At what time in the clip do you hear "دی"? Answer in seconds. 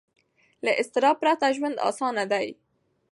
2.31-2.47